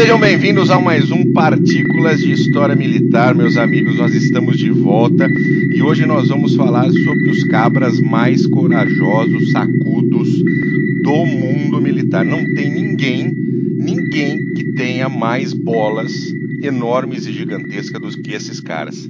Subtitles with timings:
[0.00, 3.98] Sejam bem-vindos a mais um Partículas de História Militar, meus amigos.
[3.98, 5.28] Nós estamos de volta
[5.74, 10.42] e hoje nós vamos falar sobre os cabras mais corajosos, sacudos
[11.02, 12.24] do mundo militar.
[12.24, 13.30] Não tem ninguém,
[13.76, 16.32] ninguém que tenha mais bolas
[16.62, 19.06] enormes e gigantescas do que esses caras.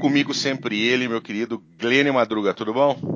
[0.00, 3.15] Comigo sempre ele, meu querido Glênio Madruga, tudo bom?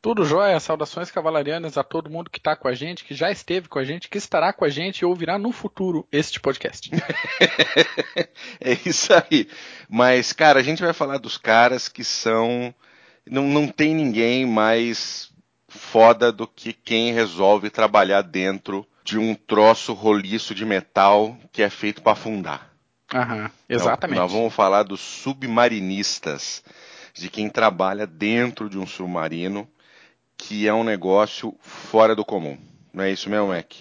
[0.00, 3.68] Tudo jóia, saudações cavalarianas a todo mundo que está com a gente, que já esteve
[3.68, 6.88] com a gente, que estará com a gente e ouvirá no futuro este podcast.
[8.60, 9.48] é isso aí.
[9.88, 12.72] Mas, cara, a gente vai falar dos caras que são.
[13.28, 15.32] Não, não tem ninguém mais
[15.66, 21.68] foda do que quem resolve trabalhar dentro de um troço roliço de metal que é
[21.68, 22.72] feito para afundar.
[23.12, 24.14] Aham, exatamente.
[24.14, 26.62] Então, nós vamos falar dos submarinistas,
[27.14, 29.68] de quem trabalha dentro de um submarino
[30.38, 32.56] que é um negócio fora do comum.
[32.92, 33.74] Não é isso mesmo, Mac?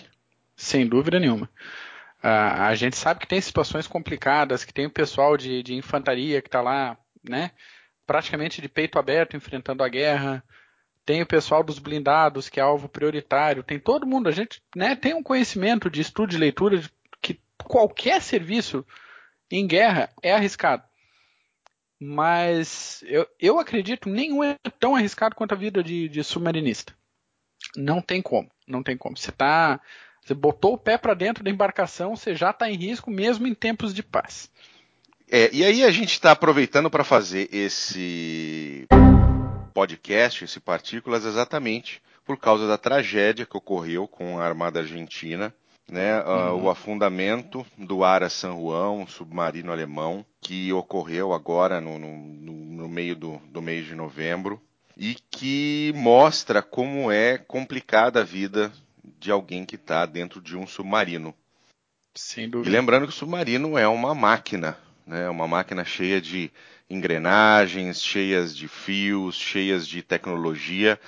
[0.55, 1.45] Sem dúvida nenhuma.
[2.23, 6.41] Uh, a gente sabe que tem situações complicadas, que tem o pessoal de, de infantaria
[6.41, 7.51] que está lá, né,
[8.07, 10.43] praticamente de peito aberto enfrentando a guerra.
[11.05, 13.63] Tem o pessoal dos blindados, que é alvo prioritário.
[13.63, 14.27] Tem todo mundo.
[14.27, 16.89] A gente né, tem um conhecimento de estudo de leitura de
[17.21, 18.85] que qualquer serviço
[19.49, 20.83] em guerra é arriscado.
[21.99, 26.93] Mas eu, eu acredito nenhum é tão arriscado quanto a vida de, de submarinista.
[27.75, 29.17] Não tem como, não tem como.
[29.17, 29.81] Você tá,
[30.23, 33.55] você botou o pé para dentro da embarcação, você já está em risco mesmo em
[33.55, 34.49] tempos de paz.
[35.29, 38.85] É, e aí a gente está aproveitando para fazer esse
[39.73, 45.53] podcast, esse Partículas, exatamente por causa da tragédia que ocorreu com a Armada Argentina
[45.91, 46.65] né, uh, uhum.
[46.65, 52.89] o afundamento do Ara San Juan, um submarino alemão, que ocorreu agora no, no, no
[52.89, 54.61] meio do, do mês de novembro
[54.97, 58.71] e que mostra como é complicada a vida
[59.19, 61.33] de alguém que está dentro de um submarino.
[62.13, 62.69] Sem dúvida.
[62.69, 66.51] E lembrando que o submarino é uma máquina, né, uma máquina cheia de
[66.89, 70.99] engrenagens, cheias de fios, cheias de tecnologia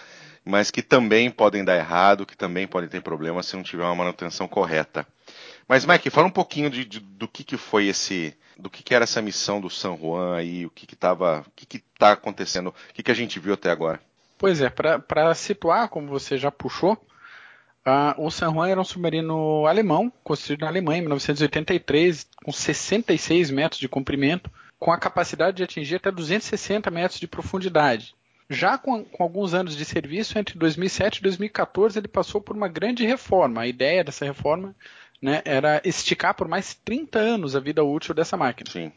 [0.49, 3.95] mas que também podem dar errado, que também podem ter problemas se não tiver uma
[3.95, 5.07] manutenção correta.
[5.67, 8.95] Mas, Mike, fala um pouquinho de, de, do que, que foi esse, do que, que
[8.95, 12.69] era essa missão do San Juan aí, o que que o que que está acontecendo,
[12.69, 13.99] o que que a gente viu até agora?
[14.37, 19.67] Pois é, para situar, como você já puxou, uh, o San Juan era um submarino
[19.67, 24.49] alemão, construído na Alemanha em 1983, com 66 metros de comprimento,
[24.79, 28.15] com a capacidade de atingir até 260 metros de profundidade.
[28.49, 32.67] Já com, com, alguns anos de serviço, entre 2007 e 2014, ele passou por uma
[32.67, 33.61] grande reforma.
[33.61, 34.75] A ideia dessa reforma
[35.21, 38.71] né, era esticar por mais 30 anos a vida útil dessa máquina.
[38.71, 38.91] Sim.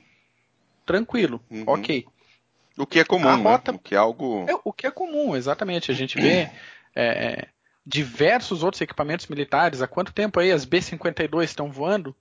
[0.86, 1.64] Tranquilo, uhum.
[1.66, 2.06] ok.
[2.78, 3.42] O que é comum, a né?
[3.42, 3.72] rota...
[3.72, 3.76] né?
[3.76, 4.46] O que é algo.
[4.48, 5.90] É, o que é comum, exatamente.
[5.90, 6.50] A gente vê é,
[6.96, 7.48] é,
[7.86, 9.82] diversos outros equipamentos militares.
[9.82, 12.16] Há quanto tempo aí as B-52 estão voando?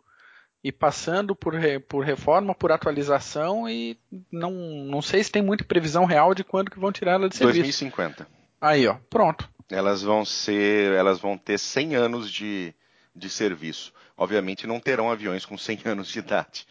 [0.63, 1.53] E passando por,
[1.87, 3.97] por reforma, por atualização e
[4.31, 7.35] não, não sei se tem muita previsão real de quando que vão tirar ela de
[7.35, 7.61] serviço.
[7.61, 8.27] 2050.
[8.59, 9.49] Aí, ó, pronto.
[9.69, 12.75] Elas vão ser, elas vão ter 100 anos de,
[13.15, 13.91] de serviço.
[14.15, 16.67] Obviamente não terão aviões com 100 anos de idade,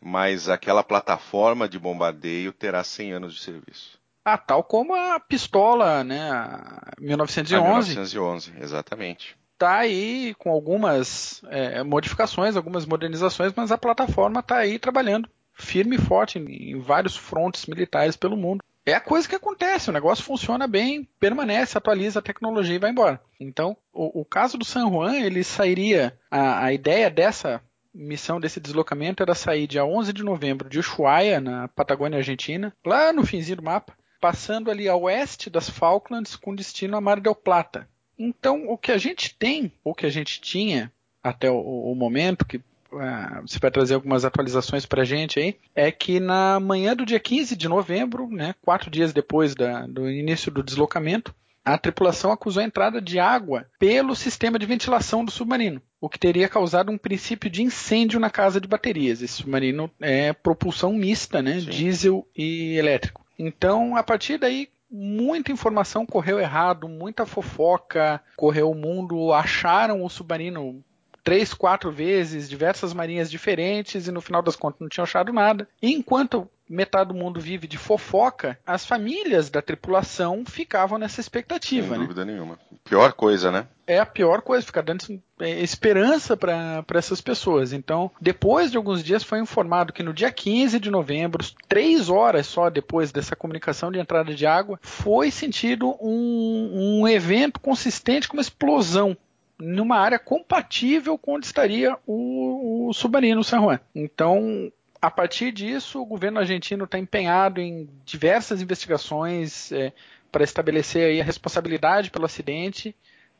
[0.00, 3.98] mas aquela plataforma de bombardeio terá 100 anos de serviço.
[4.22, 7.56] Ah, tal como a pistola, né, a 1911.
[7.56, 14.56] A 1911, exatamente está aí com algumas é, modificações, algumas modernizações, mas a plataforma está
[14.56, 18.64] aí trabalhando firme e forte em, em, vários frontes militares pelo mundo.
[18.86, 22.90] É a coisa que acontece, o negócio funciona bem, permanece, atualiza a tecnologia e vai
[22.90, 23.20] embora.
[23.38, 27.60] Então, o, o caso do San Juan, ele sairia, a, a ideia dessa
[27.92, 33.12] missão desse deslocamento era sair dia 11 de novembro de Ushuaia, na Patagônia Argentina, lá
[33.12, 37.34] no finzinho do mapa, passando ali a oeste das Falklands com destino a Mar del
[37.34, 37.86] Plata,
[38.22, 40.92] então, o que a gente tem, ou que a gente tinha
[41.22, 45.56] até o, o momento, que uh, você vai trazer algumas atualizações para a gente aí,
[45.74, 50.10] é que na manhã do dia 15 de novembro, né, quatro dias depois da, do
[50.10, 55.30] início do deslocamento, a tripulação acusou a entrada de água pelo sistema de ventilação do
[55.30, 59.22] submarino, o que teria causado um princípio de incêndio na casa de baterias.
[59.22, 63.24] Esse submarino é propulsão mista, né, diesel e elétrico.
[63.38, 70.10] Então, a partir daí, muita informação correu errado, muita fofoca correu o mundo, acharam o
[70.10, 70.82] submarino
[71.22, 75.68] três, quatro vezes, diversas marinhas diferentes e no final das contas não tinham achado nada.
[75.80, 81.88] E enquanto metade do mundo vive de fofoca, as famílias da tripulação ficavam nessa expectativa.
[81.88, 82.04] Sem né?
[82.04, 82.58] dúvida nenhuma.
[82.84, 83.66] Pior coisa, né?
[83.90, 85.04] É a pior coisa, ficar dando
[85.40, 87.72] é, esperança para essas pessoas.
[87.72, 92.46] Então, depois de alguns dias, foi informado que no dia 15 de novembro, três horas
[92.46, 98.36] só depois dessa comunicação de entrada de água, foi sentido um, um evento consistente com
[98.36, 99.16] uma explosão
[99.58, 103.80] numa área compatível com onde estaria o, o submarino San Juan.
[103.92, 104.70] Então,
[105.02, 109.92] a partir disso, o governo argentino está empenhado em diversas investigações é,
[110.30, 112.94] para estabelecer a responsabilidade pelo acidente,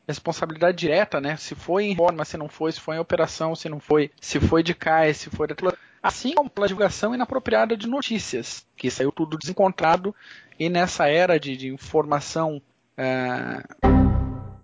[0.07, 1.37] responsabilidade direta, né?
[1.37, 4.39] Se foi em forma, se não foi, se foi em operação, se não foi, se
[4.39, 5.55] foi de cais, se foi da
[6.01, 10.15] assim como pela divulgação inapropriada de notícias, que saiu tudo desencontrado
[10.59, 12.61] e nessa era de, de informação
[12.97, 13.63] é,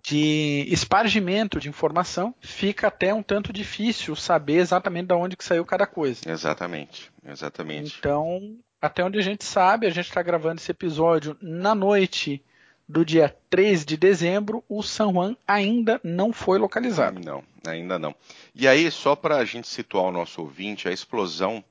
[0.07, 5.65] de espargimento de informação, fica até um tanto difícil saber exatamente de onde que saiu
[5.65, 6.21] cada coisa.
[6.25, 7.97] Exatamente, exatamente.
[7.99, 12.41] Então, até onde a gente sabe, a gente está gravando esse episódio na noite
[12.87, 17.19] do dia 3 de dezembro, o San Juan ainda não foi localizado.
[17.19, 18.15] Não, ainda não.
[18.55, 21.63] E aí, só para a gente situar o nosso ouvinte, a explosão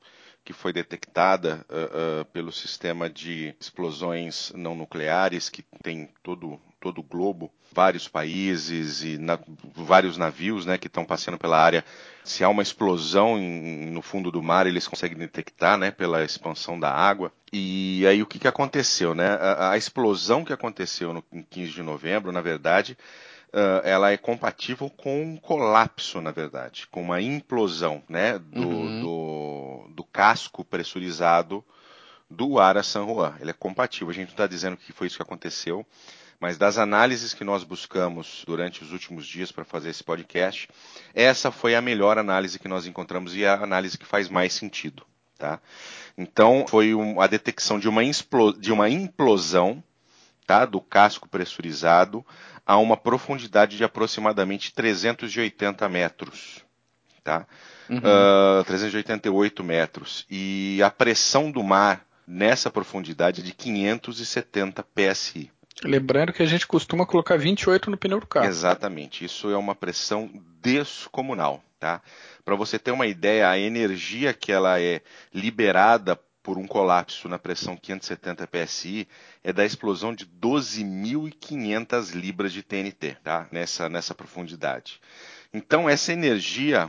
[0.45, 7.01] que foi detectada uh, uh, pelo sistema de explosões não nucleares que tem todo todo
[7.01, 9.37] o globo, vários países e na,
[9.75, 11.85] vários navios né, que estão passando pela área.
[12.23, 16.79] Se há uma explosão em, no fundo do mar, eles conseguem detectar né, pela expansão
[16.79, 17.33] da água.
[17.53, 19.17] E aí o que, que aconteceu?
[19.17, 19.27] Né?
[19.27, 22.97] A, a explosão que aconteceu no, em 15 de novembro, na verdade,
[23.49, 29.01] uh, ela é compatível com um colapso, na verdade, com uma implosão né, do, uhum.
[29.01, 31.65] do, do casco pressurizado
[32.31, 33.35] do Ara San Juan.
[33.41, 34.11] Ele é compatível.
[34.11, 35.85] A gente não está dizendo que foi isso que aconteceu
[36.41, 40.69] mas das análises que nós buscamos durante os últimos dias para fazer esse podcast,
[41.15, 45.05] essa foi a melhor análise que nós encontramos e a análise que faz mais sentido.
[45.39, 45.61] Tá?
[46.17, 48.03] Então, foi um, a detecção de uma,
[48.59, 49.83] de uma implosão
[50.47, 52.25] tá, do casco pressurizado
[52.65, 56.65] a uma profundidade de aproximadamente 380 metros.
[57.23, 57.47] Tá?
[57.89, 57.99] Uhum.
[57.99, 60.27] Uh, ah, 388 metros.
[60.31, 65.51] E a pressão do mar nessa profundidade é de 570 psi.
[65.85, 68.47] Lembrando que a gente costuma colocar 28 no pneu do carro.
[68.47, 69.25] Exatamente.
[69.25, 70.31] Isso é uma pressão
[70.61, 72.01] descomunal, tá?
[72.45, 75.03] Para você ter uma ideia, a energia que ela é
[75.33, 79.09] liberada por um colapso na pressão 570 psi
[79.43, 83.49] é da explosão de 12.500 libras de TNT, tá?
[83.51, 85.01] Nessa nessa profundidade.
[85.53, 86.89] Então essa energia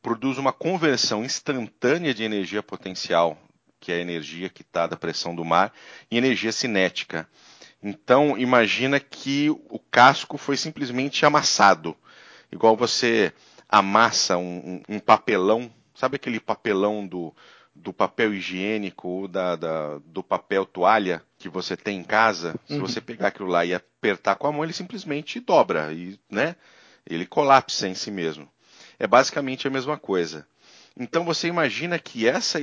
[0.00, 3.36] produz uma conversão instantânea de energia potencial,
[3.80, 5.72] que é a energia que está da pressão do mar,
[6.08, 7.28] em energia cinética.
[7.82, 11.96] Então, imagina que o casco foi simplesmente amassado.
[12.50, 13.32] Igual você
[13.68, 17.34] amassa um, um, um papelão, sabe aquele papelão do,
[17.74, 22.54] do papel higiênico ou da, da, do papel toalha que você tem em casa?
[22.66, 22.80] Se uhum.
[22.80, 26.54] você pegar aquilo lá e apertar com a mão, ele simplesmente dobra e, né?
[27.04, 28.48] Ele colapsa em si mesmo.
[28.98, 30.46] É basicamente a mesma coisa.
[30.96, 32.60] Então você imagina que essa,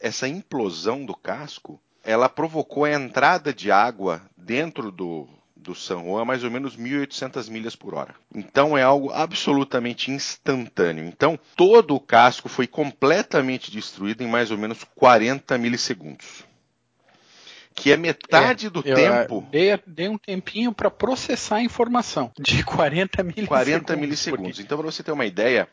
[0.00, 6.22] essa implosão do casco ela provocou a entrada de água dentro do, do San Juan
[6.22, 8.14] a mais ou menos 1.800 milhas por hora.
[8.34, 11.04] Então é algo absolutamente instantâneo.
[11.04, 16.44] Então todo o casco foi completamente destruído em mais ou menos 40 milissegundos.
[17.74, 19.46] Que é metade é, do tempo.
[19.50, 23.48] Dei, dei, um tempinho para processar a informação de 40 milissegundos.
[23.48, 24.60] 40 milissegundos.
[24.60, 25.68] Então, para você ter uma ideia,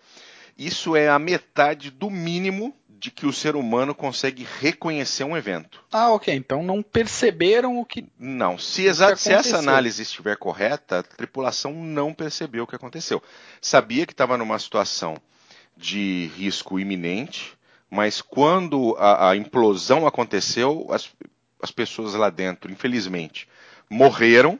[0.57, 5.83] isso é a metade do mínimo de que o ser humano consegue reconhecer um evento.
[5.91, 6.33] Ah, ok.
[6.33, 8.05] Então não perceberam o que.
[8.17, 8.57] Não.
[8.57, 9.15] Se, exa...
[9.15, 13.21] se essa análise estiver correta, a tripulação não percebeu o que aconteceu.
[13.61, 15.17] Sabia que estava numa situação
[15.75, 17.53] de risco iminente,
[17.89, 21.09] mas quando a, a implosão aconteceu, as,
[21.61, 23.47] as pessoas lá dentro, infelizmente,
[23.89, 24.59] morreram,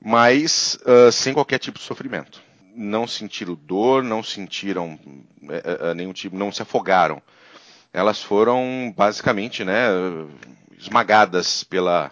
[0.00, 4.98] mas uh, sem qualquer tipo de sofrimento não sentiram dor, não sentiram
[5.48, 7.22] é, é, nenhum tipo, não se afogaram.
[7.92, 9.86] Elas foram basicamente, né,
[10.78, 12.10] esmagadas pela,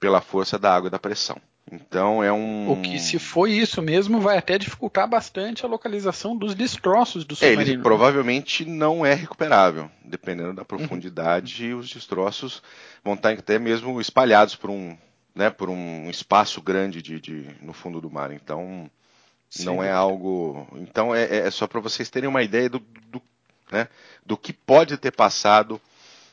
[0.00, 1.40] pela força da água e da pressão.
[1.70, 2.70] Então é um.
[2.70, 7.34] O que, se foi isso mesmo, vai até dificultar bastante a localização dos destroços do
[7.34, 7.62] submarino.
[7.62, 9.90] É, ele provavelmente não é recuperável.
[10.04, 11.80] Dependendo da profundidade, uhum.
[11.80, 12.62] os destroços
[13.02, 14.96] vão estar até mesmo espalhados por um,
[15.34, 18.30] né, por um espaço grande de, de no fundo do mar.
[18.30, 18.90] Então
[19.50, 19.64] Sim.
[19.64, 20.66] Não é algo.
[20.76, 23.22] Então é, é só para vocês terem uma ideia do, do,
[23.70, 23.88] né,
[24.24, 25.80] do que pode ter passado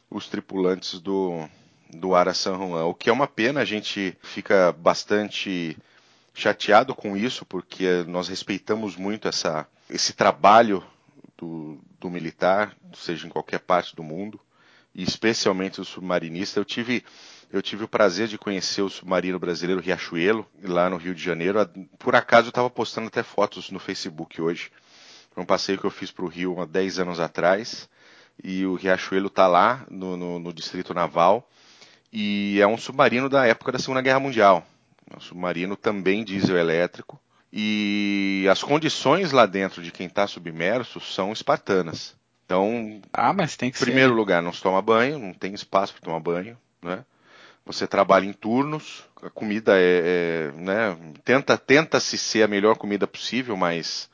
[0.10, 1.48] os tripulantes do,
[1.90, 2.86] do Ara San Juan.
[2.86, 5.78] O que é uma pena, a gente fica bastante
[6.34, 10.84] chateado com isso, porque nós respeitamos muito essa, esse trabalho
[11.38, 14.40] do, do militar, seja em qualquer parte do mundo,
[14.94, 16.60] e especialmente o submarinista.
[16.60, 17.04] Eu tive
[17.52, 21.60] eu tive o prazer de conhecer o submarino brasileiro Riachuelo, lá no Rio de Janeiro.
[22.00, 24.72] Por acaso eu estava postando até fotos no Facebook hoje.
[25.32, 27.90] Foi um passeio que eu fiz para o Rio há 10 anos atrás.
[28.42, 31.48] E o Riachuelo está lá, no, no, no, Distrito Naval.
[32.12, 34.66] E é um submarino da época da Segunda Guerra Mundial.
[35.10, 37.20] É um submarino também diesel elétrico.
[37.52, 42.16] E as condições lá dentro de quem está submerso são espartanas.
[42.46, 44.16] Então, ah, mas tem que primeiro ser.
[44.16, 47.06] lugar, não se toma banho, não tem espaço para tomar banho, né?
[47.66, 50.98] Você trabalha em turnos, a comida é, é né?
[51.24, 54.10] Tenta, tenta se ser a melhor comida possível, mas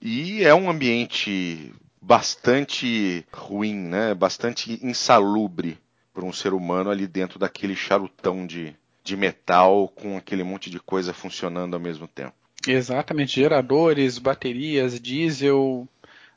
[0.00, 4.12] e é um ambiente bastante ruim, né?
[4.12, 5.78] Bastante insalubre
[6.12, 10.78] para um ser humano ali dentro daquele charutão de, de metal com aquele monte de
[10.78, 12.34] coisa funcionando ao mesmo tempo.
[12.66, 15.88] Exatamente, geradores, baterias, diesel,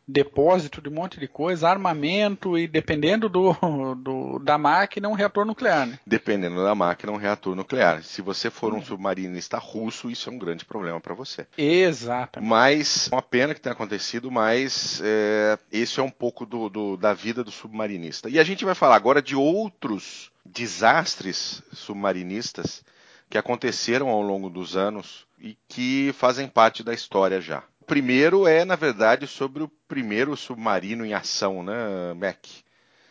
[0.07, 3.53] depósito de um monte de coisa, armamento e dependendo do,
[3.95, 5.85] do, da máquina um reator nuclear.
[5.85, 5.99] Né?
[6.07, 8.01] Dependendo da máquina um reator nuclear.
[8.03, 11.45] Se você for um submarinista russo, isso é um grande problema para você.
[11.57, 12.41] Exato.
[12.41, 17.13] Mas uma pena que tenha acontecido, mas é, esse é um pouco do, do, da
[17.13, 18.29] vida do submarinista.
[18.29, 22.83] E a gente vai falar agora de outros desastres submarinistas
[23.29, 28.65] que aconteceram ao longo dos anos e que fazem parte da história já primeiro é,
[28.65, 31.73] na verdade, sobre o primeiro submarino em ação, né,
[32.13, 32.45] Mac?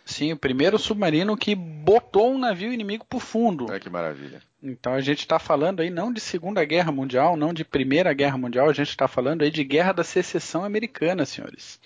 [0.04, 3.72] Sim, o primeiro submarino que botou um navio inimigo para o fundo.
[3.72, 4.40] É que maravilha.
[4.62, 8.38] Então a gente está falando aí não de Segunda Guerra Mundial, não de Primeira Guerra
[8.38, 11.80] Mundial, a gente está falando aí de Guerra da Secessão Americana, senhores.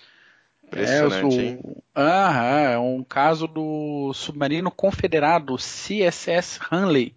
[0.63, 7.15] Impressionante, é, o, ah, é um caso do submarino confederado CSS Hanley,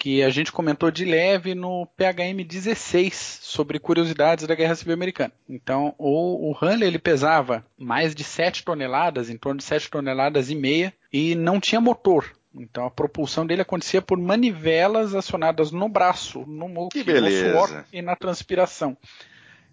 [0.00, 5.30] que a gente comentou de leve no PHM 16 sobre curiosidades da Guerra Civil Americana.
[5.46, 10.48] Então, o, o Hanley ele pesava mais de 7 toneladas, em torno de 7 toneladas
[10.48, 12.32] e meia, e não tinha motor.
[12.54, 18.00] Então a propulsão dele acontecia por manivelas acionadas no braço, no muque, no suor e
[18.00, 18.96] na transpiração.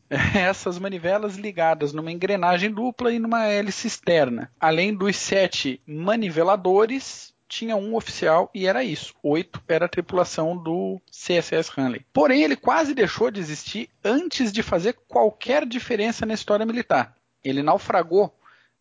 [0.35, 4.51] Essas manivelas ligadas numa engrenagem dupla e numa hélice externa.
[4.59, 9.13] Além dos sete maniveladores, tinha um oficial e era isso.
[9.23, 12.05] Oito era a tripulação do CSS Hanley.
[12.13, 17.15] Porém, ele quase deixou de existir antes de fazer qualquer diferença na história militar.
[17.43, 18.33] Ele naufragou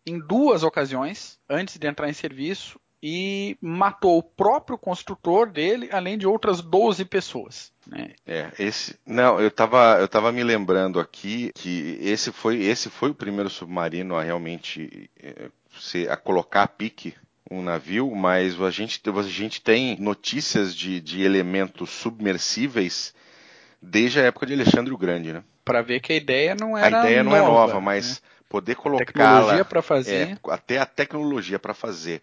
[0.05, 6.17] em duas ocasiões antes de entrar em serviço e matou o próprio construtor dele, além
[6.17, 7.73] de outras 12 pessoas.
[7.87, 8.15] Né?
[8.27, 8.99] É, esse.
[9.07, 13.51] Não, eu estava eu tava me lembrando aqui que esse foi, esse foi o primeiro
[13.51, 15.51] submarino a realmente é,
[16.11, 17.15] a colocar a pique
[17.51, 23.15] um navio, mas a gente, a gente tem notícias de, de elementos submersíveis
[23.81, 25.45] desde a época de Alexandre o Grande, né?
[25.65, 28.29] Para ver que a ideia não era A ideia nova, não é nova, mas né?
[28.49, 32.23] poder colocar tecnologia para fazer, é, até a tecnologia para fazer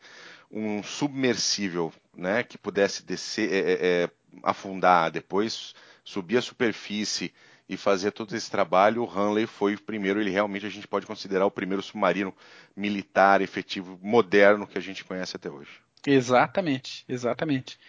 [0.52, 4.10] um submersível, né, que pudesse descer, é, é, é
[4.44, 7.34] afundar, depois subir a superfície
[7.68, 11.06] e fazer todo esse trabalho, o Hanley foi o primeiro, ele realmente a gente pode
[11.06, 12.34] considerar o primeiro submarino
[12.76, 15.72] militar efetivo moderno que a gente conhece até hoje.
[16.06, 17.80] Exatamente, exatamente.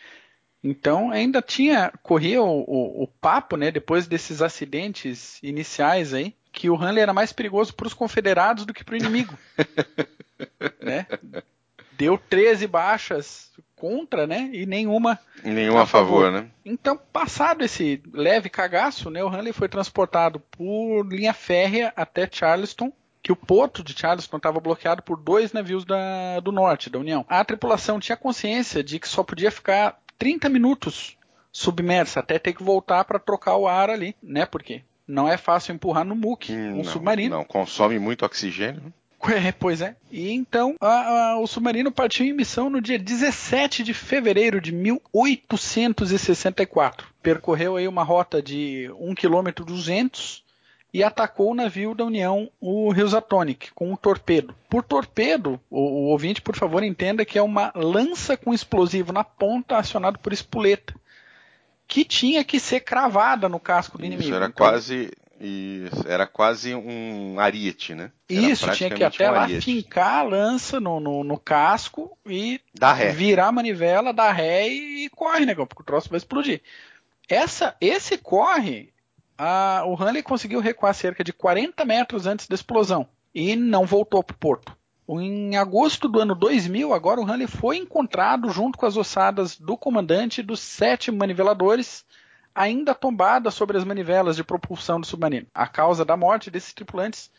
[0.62, 6.70] Então ainda tinha, corria o, o, o papo, né, depois desses acidentes iniciais aí, que
[6.70, 9.36] o Hanley era mais perigoso para os confederados do que para o inimigo.
[10.80, 11.06] né?
[11.92, 13.50] Deu 13 baixas
[13.84, 14.48] contra, né?
[14.50, 16.48] E nenhuma nenhuma a favor, favor, né?
[16.64, 22.90] Então, passado esse leve cagaço, né, o Hanley foi transportado por linha férrea até Charleston,
[23.22, 27.26] que o porto de Charleston estava bloqueado por dois navios da, do norte, da União.
[27.28, 31.18] A tripulação tinha consciência de que só podia ficar 30 minutos
[31.52, 34.46] submersa até ter que voltar para trocar o ar ali, né?
[34.46, 37.36] Porque não é fácil empurrar no muque hum, um não, submarino.
[37.36, 38.94] Não, consome muito oxigênio.
[39.34, 39.96] É, pois é.
[40.10, 44.72] E então a, a, o submarino partiu em missão no dia 17 de fevereiro de
[44.72, 47.06] 1864.
[47.22, 50.42] Percorreu aí uma rota de 1 km 200
[50.92, 54.54] e atacou o navio da União, o Housatonic, com um torpedo.
[54.68, 59.24] Por torpedo, o, o ouvinte, por favor, entenda que é uma lança com explosivo na
[59.24, 60.94] ponta acionado por espoleta
[61.86, 64.36] que tinha que ser cravada no casco do Isso inimigo.
[64.36, 65.12] Era então, quase
[65.44, 68.10] isso, era quase um ariete, né?
[68.28, 72.60] Era Isso, tinha que até um lá fincar a lança no, no, no casco e
[73.12, 76.62] virar a manivela, dar ré e, e corre, negão, porque o troço vai explodir.
[77.28, 78.92] Essa, esse corre,
[79.36, 84.22] a, o Hanley conseguiu recuar cerca de 40 metros antes da explosão e não voltou
[84.22, 84.76] para o porto.
[85.06, 89.76] Em agosto do ano 2000, agora o Hanley foi encontrado junto com as ossadas do
[89.76, 92.04] comandante dos sete maniveladores
[92.54, 95.46] ainda tombada sobre as manivelas de propulsão do submarino.
[95.54, 97.30] A causa da morte desses tripulantes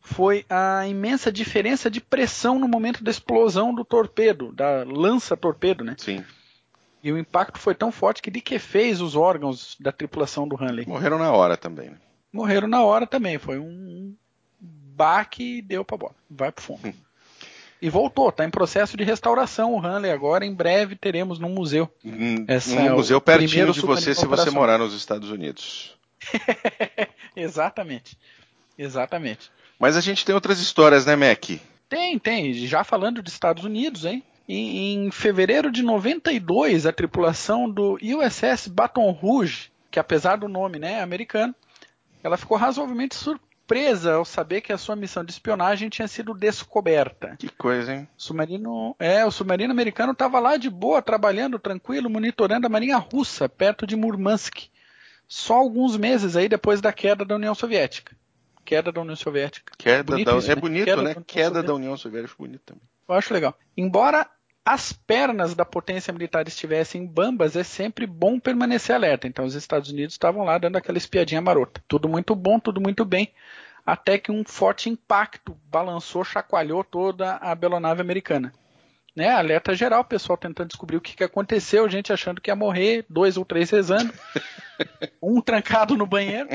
[0.00, 5.94] foi a imensa diferença de pressão no momento da explosão do torpedo, da lança-torpedo, né?
[5.98, 6.24] Sim.
[7.02, 10.56] E o impacto foi tão forte que de que fez os órgãos da tripulação do
[10.56, 10.86] Hanley.
[10.86, 11.90] Morreram na hora também.
[11.90, 11.96] Né?
[12.32, 13.38] Morreram na hora também.
[13.38, 14.14] Foi um
[14.60, 16.14] baque e deu pra bola.
[16.28, 16.92] Vai pro fundo.
[17.80, 20.44] E voltou, está em processo de restauração o Hanley agora.
[20.44, 21.88] Em breve teremos num museu.
[22.48, 25.96] Essa um é museu pertinho de você se você morar nos Estados Unidos.
[27.36, 28.18] Exatamente.
[28.76, 29.50] Exatamente.
[29.78, 31.50] Mas a gente tem outras histórias, né, Mac?
[31.88, 32.52] Tem, tem.
[32.66, 34.22] Já falando dos Estados Unidos, hein?
[34.48, 40.78] Em, em, fevereiro de 92, a tripulação do USS Baton Rouge, que apesar do nome
[40.78, 41.54] né, americano,
[42.22, 43.14] ela ficou razoavelmente
[43.68, 47.36] surpresa ao saber que a sua missão de espionagem tinha sido descoberta.
[47.38, 48.08] Que coisa, hein?
[48.16, 52.96] O submarino, é, o submarino americano estava lá de boa, trabalhando tranquilo, monitorando a marinha
[52.96, 54.70] russa, perto de Murmansk.
[55.26, 58.16] Só alguns meses aí depois da queda da União Soviética.
[58.64, 59.74] Queda da União Soviética.
[59.76, 60.60] Queda bonito da, isso, é né?
[60.60, 61.14] bonito, queda né?
[61.14, 62.82] Da queda da União Soviética, bonito também.
[63.06, 63.54] Eu acho legal.
[63.76, 64.26] Embora
[64.68, 69.26] as pernas da potência militar estivessem bambas, é sempre bom permanecer alerta.
[69.26, 71.82] Então os Estados Unidos estavam lá dando aquela espiadinha marota.
[71.88, 73.32] Tudo muito bom, tudo muito bem.
[73.86, 78.52] Até que um forte impacto balançou, chacoalhou toda a belonave americana.
[79.16, 82.54] Né, alerta geral, o pessoal tentando descobrir o que, que aconteceu, gente achando que ia
[82.54, 84.12] morrer, dois ou três rezando,
[85.20, 86.46] um trancado no banheiro.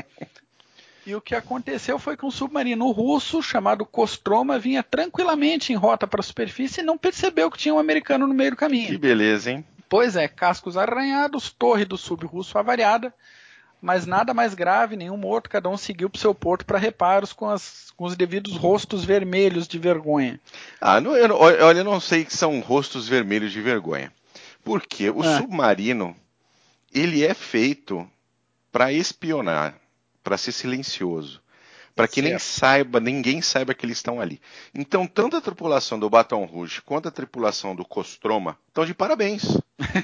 [1.06, 6.06] E o que aconteceu foi que um submarino russo chamado Kostroma vinha tranquilamente em rota
[6.06, 8.86] para a superfície e não percebeu que tinha um americano no meio do caminho.
[8.86, 9.64] Que beleza, hein?
[9.86, 13.12] Pois é, cascos arranhados, torre do sub russo avariada,
[13.82, 17.34] mas nada mais grave, nenhum morto, cada um seguiu para o seu porto para reparos
[17.34, 20.40] com, as, com, os devidos rostos vermelhos de vergonha.
[20.80, 24.10] Ah, não, eu, olha, eu não sei que são rostos vermelhos de vergonha.
[24.64, 25.36] Porque o ah.
[25.36, 26.16] submarino,
[26.94, 28.08] ele é feito
[28.72, 29.74] para espionar
[30.24, 31.42] para ser silencioso,
[31.94, 32.28] para que certo.
[32.28, 34.40] nem saiba, ninguém saiba que eles estão ali.
[34.74, 39.44] Então, tanto a tripulação do Baton Rouge quanto a tripulação do Costroma estão de parabéns,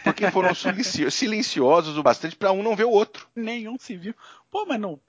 [0.05, 0.51] porque foram
[1.11, 3.27] silenciosos o bastante para um não ver o outro.
[3.35, 4.15] Nenhum se viu.
[4.51, 5.01] Pô, mas não,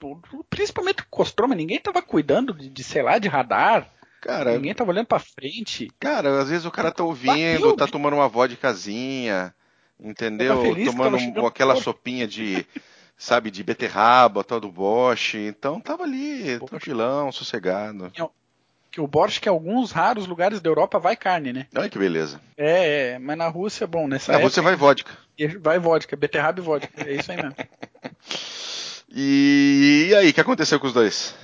[0.48, 3.88] principalmente o Costroma, ninguém estava cuidando de, de, sei lá, de radar.
[4.20, 5.90] Cara, ninguém tava olhando para frente.
[5.98, 9.52] Cara, às vezes o cara tá ouvindo, Bateu, tá tomando uma vodkazinha,
[9.98, 10.62] entendeu?
[10.62, 12.64] Feliz, tomando aquela sopinha de
[13.22, 15.34] sabe, de beterraba, tal do Bosch.
[15.34, 16.70] Então tava ali, Poxa.
[16.70, 18.12] tranquilão, sossegado.
[18.90, 21.66] Que o Bosch, que em alguns raros lugares da Europa vai carne, né?
[21.74, 22.40] Olha que beleza.
[22.56, 25.12] É, é mas na Rússia, bom, nessa Na época, Rússia vai vodka.
[25.60, 26.90] Vai vodka, beterraba e vodka.
[27.08, 27.56] É isso aí mesmo.
[29.08, 31.34] e, e aí, o que aconteceu com os dois?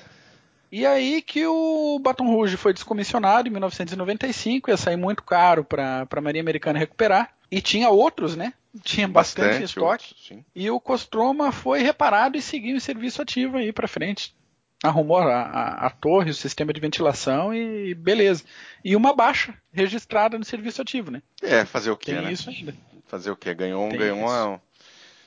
[0.71, 6.07] E aí que o Baton Rouge foi descomissionado em 1995, ia sair muito caro para
[6.11, 7.31] a Marinha Americana recuperar.
[7.51, 8.53] E tinha outros, né?
[8.83, 10.14] Tinha bastante, bastante estoque.
[10.14, 14.35] Outros, e o Costroma foi reparado e seguiu em serviço ativo aí para frente.
[14.83, 18.44] Arrumou a, a, a, torre, o sistema de ventilação e beleza.
[18.85, 21.20] E uma baixa registrada no serviço ativo, né?
[21.42, 22.33] É, fazer o quê, Tem né?
[22.33, 22.74] isso ainda.
[23.07, 23.54] Fazer o quê?
[23.54, 24.62] Ganhou, ganhou uma.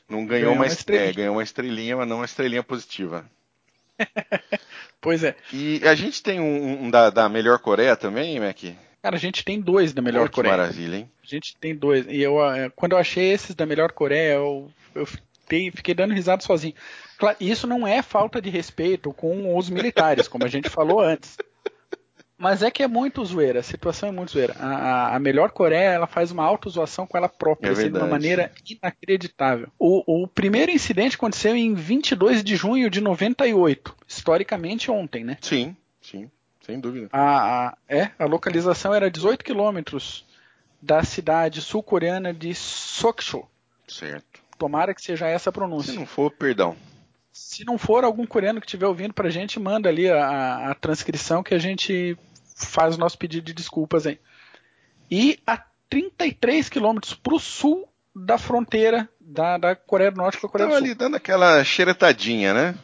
[0.07, 1.09] Não ganhou, ganhou uma, uma estrelinha.
[1.09, 3.25] É, ganhou uma estrelinha, mas não uma estrelinha positiva.
[5.01, 5.35] pois é.
[5.51, 8.63] E a gente tem um, um da, da melhor Coreia também, Mac?
[9.01, 10.57] Cara, a gente tem dois da melhor Pô, Coreia.
[10.57, 11.11] maravilha, hein?
[11.23, 12.05] A gente tem dois.
[12.07, 16.13] E eu, eh, quando eu achei esses da melhor Coreia, eu, eu fiquei, fiquei dando
[16.13, 16.75] risada sozinho.
[17.17, 21.35] Claro, isso não é falta de respeito com os militares, como a gente falou antes.
[22.37, 24.55] Mas é que é muito zoeira, a situação é muito zoeira.
[24.59, 27.97] A, a, a melhor Coreia, ela faz uma auto-zoação com ela própria, é assim, de
[27.97, 29.67] uma maneira inacreditável.
[29.77, 35.37] O, o, primeiro incidente aconteceu em 22 de junho de 98, historicamente ontem, né?
[35.39, 36.31] Sim, sim,
[36.71, 37.09] sem dúvida.
[37.11, 40.25] A, a é, a localização era 18 quilômetros
[40.81, 43.45] da cidade sul-coreana de Sokcho.
[43.87, 44.39] Certo.
[44.57, 45.91] Tomara que seja essa a pronúncia.
[45.91, 46.75] Se não for, perdão.
[47.31, 51.43] Se não for algum coreano que estiver ouvindo pra gente, manda ali a, a transcrição
[51.43, 52.17] que a gente
[52.55, 54.19] faz o nosso pedido de desculpas aí.
[55.09, 60.47] E a 33 quilômetros para o sul da fronteira da, da Coreia do Norte com
[60.47, 60.91] a Coreia Tava do Sul.
[60.91, 62.75] ali dando aquela xeretadinha, né?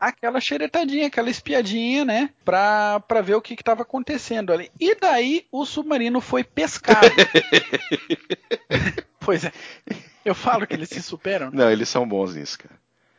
[0.00, 2.30] Aquela xeretadinha, aquela espiadinha, né?
[2.44, 4.70] Pra, pra ver o que estava acontecendo ali.
[4.78, 7.08] E daí o submarino foi pescado.
[9.20, 9.52] pois é.
[10.24, 11.50] Eu falo que eles se superam.
[11.50, 11.64] Né?
[11.64, 12.74] Não, eles são bons nisso, cara.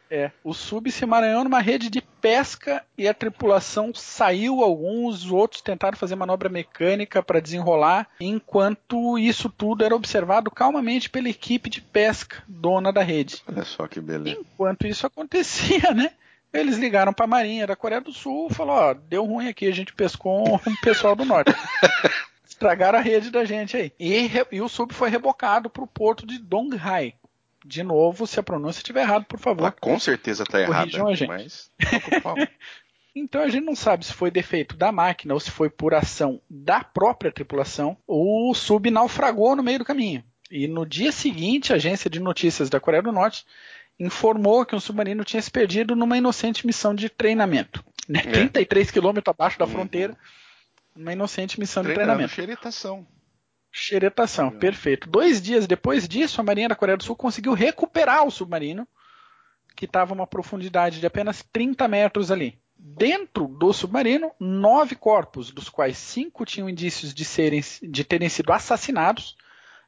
[0.10, 4.64] É, o sub se emaranhou numa rede de pesca e a tripulação saiu.
[4.64, 11.30] Alguns outros tentaram fazer manobra mecânica para desenrolar, enquanto isso tudo era observado calmamente pela
[11.30, 13.44] equipe de pesca, dona da rede.
[13.48, 14.40] Olha só que beleza.
[14.40, 16.12] Enquanto isso acontecia, né?
[16.54, 19.74] Eles ligaram para a Marinha da Coreia do Sul, falou: ó, deu ruim aqui, a
[19.74, 21.54] gente pescou um pessoal do norte.
[22.48, 23.92] Estragaram a rede da gente aí.
[24.00, 27.14] E, e o sub foi rebocado para o porto de Donghai,
[27.64, 29.68] de novo, se a pronúncia estiver errada, por favor.
[29.68, 31.28] Ah, com certeza está errada, a gente.
[31.28, 31.70] mas
[33.14, 36.40] Então a gente não sabe se foi defeito da máquina ou se foi por ação
[36.50, 37.98] da própria tripulação.
[38.08, 40.24] O sub naufragou no meio do caminho.
[40.50, 43.46] E no dia seguinte, a agência de notícias da Coreia do Norte
[44.00, 47.84] informou que um submarino tinha se perdido numa inocente missão de treinamento.
[48.08, 48.22] Né?
[48.26, 48.32] É.
[48.32, 49.72] 33 quilômetros abaixo da uhum.
[49.72, 50.18] fronteira,
[50.96, 52.34] uma inocente missão Treinando, de treinamento.
[52.34, 53.08] Xeretação.
[53.72, 55.10] Xeretação, perfeito.
[55.10, 58.88] Dois dias depois disso, a Marinha da Coreia do Sul conseguiu recuperar o submarino,
[59.76, 62.60] que estava uma profundidade de apenas 30 metros ali.
[62.76, 68.52] Dentro do submarino, nove corpos, dos quais cinco tinham indícios de, serem, de terem sido
[68.52, 69.36] assassinados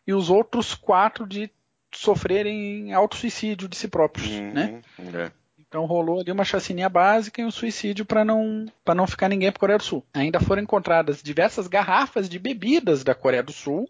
[0.05, 1.51] e os outros quatro de
[1.91, 4.81] sofrerem auto-suicídio de si próprios, uhum, né?
[5.13, 5.31] É.
[5.69, 9.51] Então rolou ali uma chacininha básica e um suicídio para não para não ficar ninguém
[9.51, 10.03] para Coreia do Sul.
[10.13, 13.87] Ainda foram encontradas diversas garrafas de bebidas da Coreia do Sul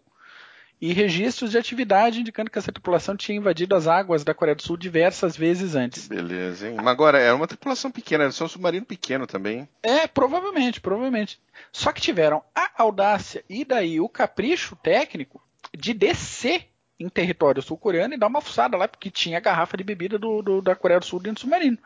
[0.80, 4.62] e registros de atividade indicando que essa tripulação tinha invadido as águas da Coreia do
[4.62, 6.08] Sul diversas vezes antes.
[6.08, 6.76] Beleza, hein?
[6.76, 9.68] Mas agora, era uma tripulação pequena, era só um submarino pequeno também.
[9.82, 11.38] É, provavelmente, provavelmente.
[11.70, 15.42] Só que tiveram a audácia e daí o capricho técnico
[15.76, 16.69] de descer
[17.00, 20.60] em território sul-coreano e dar uma fuçada lá, porque tinha garrafa de bebida do, do,
[20.60, 21.78] da Coreia do Sul dentro do submarino.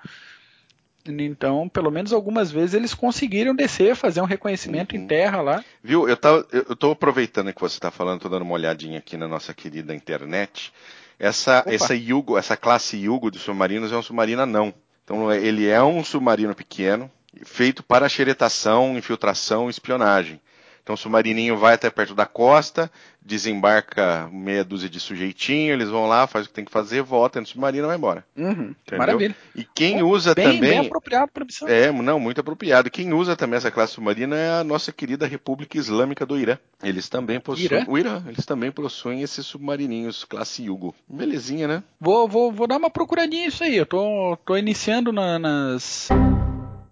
[1.07, 5.03] Então, pelo menos algumas vezes eles conseguiram descer, fazer um reconhecimento uhum.
[5.03, 5.65] em terra lá.
[5.83, 6.09] Viu?
[6.09, 9.29] Eu, tava, eu tô aproveitando que você está falando, tô dando uma olhadinha aqui na
[9.29, 10.73] nossa querida internet.
[11.19, 14.75] Essa, essa Yugo, essa classe Yugo de submarinos é um submarino anão.
[15.05, 17.11] Então ele é um submarino pequeno,
[17.45, 20.41] feito para xeretação, infiltração e espionagem.
[20.85, 22.93] Então o submarininho vai até perto da costa,
[23.25, 27.41] desembarca meia dúzia de sujeitinho, eles vão lá, faz o que tem que fazer, volta
[27.41, 28.25] no submarino e vai embora.
[28.37, 29.35] Uhum, maravilha.
[29.57, 30.61] E quem Bom, usa bem, também.
[30.61, 31.67] Bem apropriado para missão.
[31.67, 32.91] É, não, muito apropriado.
[32.91, 36.59] Quem usa também essa classe submarina é a nossa querida República Islâmica do Irã.
[36.83, 37.65] Eles também possuem.
[37.65, 37.85] Irã?
[37.89, 40.95] O Irã, eles também possuem esses submarininhos classe Yugo.
[41.09, 41.83] Belezinha, né?
[41.99, 43.75] Vou, vou, vou dar uma procuradinha isso aí.
[43.75, 46.11] Eu tô, tô iniciando na, nas.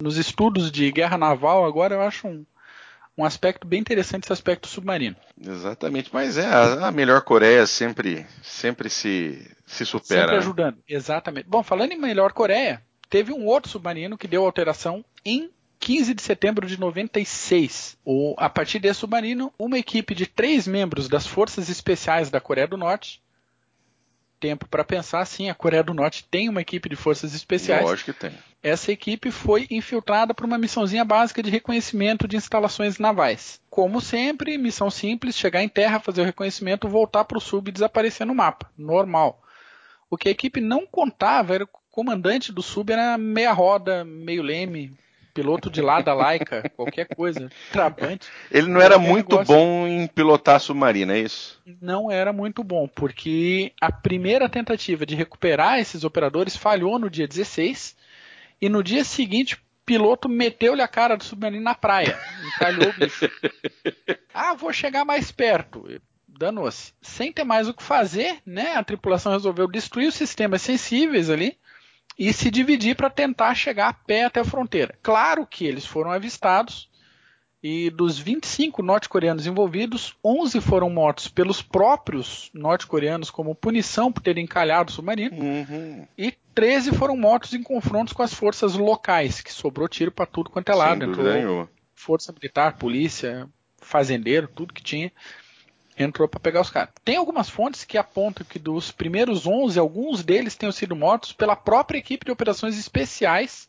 [0.01, 2.45] Nos estudos de guerra naval agora, eu acho um,
[3.17, 5.17] um aspecto bem interessante esse aspecto submarino.
[5.41, 10.23] Exatamente, mas é a, a melhor Coreia sempre sempre se, se supera.
[10.23, 10.39] Sempre né?
[10.39, 11.47] ajudando, exatamente.
[11.49, 16.23] Bom, falando em melhor Coreia, teve um outro submarino que deu alteração em 15 de
[16.23, 17.99] setembro de 96.
[18.05, 22.69] O, a partir desse submarino, uma equipe de três membros das Forças Especiais da Coreia
[22.69, 23.21] do Norte
[24.43, 27.85] tempo para pensar, sim, a Coreia do Norte tem uma equipe de forças especiais.
[27.85, 28.33] Lógico que tem.
[28.61, 33.61] Essa equipe foi infiltrada por uma missãozinha básica de reconhecimento de instalações navais.
[33.71, 37.73] Como sempre, missão simples, chegar em terra, fazer o reconhecimento, voltar para o sub e
[37.73, 38.69] desaparecer no mapa.
[38.77, 39.41] Normal.
[40.11, 44.05] O que a equipe não contava era que o comandante do sub era meia roda,
[44.05, 44.93] meio leme,
[45.33, 48.29] piloto de lá da Laika, qualquer coisa, trabante.
[48.51, 49.55] Ele não era muito negócio.
[49.55, 51.61] bom em pilotar submarino, é isso?
[51.81, 57.27] Não era muito bom, porque a primeira tentativa de recuperar esses operadores falhou no dia
[57.27, 57.97] 16
[58.61, 62.19] e no dia seguinte o piloto meteu-lhe a cara do submarino na praia,
[62.55, 63.29] encalhou o bicho.
[64.33, 65.85] ah, vou chegar mais perto.
[66.29, 66.93] Danou-se.
[67.01, 68.75] Sem ter mais o que fazer, né?
[68.75, 71.57] A tripulação resolveu destruir os sistemas sensíveis ali
[72.19, 74.95] e se dividir para tentar chegar a pé até a fronteira.
[75.03, 76.91] Claro que eles foram avistados
[77.63, 84.45] e dos 25 norte-coreanos envolvidos, 11 foram mortos pelos próprios norte-coreanos como punição por terem
[84.45, 86.07] encalhado o submarino uhum.
[86.19, 90.51] e 13 foram mortos em confrontos com as forças locais, que sobrou tiro para tudo
[90.51, 91.05] quanto é lado.
[91.05, 93.49] Entrou força militar, polícia,
[93.79, 95.13] fazendeiro, tudo que tinha
[95.99, 96.91] entrou para pegar os caras.
[97.05, 101.57] Tem algumas fontes que apontam que dos primeiros 11, alguns deles tenham sido mortos pela
[101.57, 103.69] própria equipe de operações especiais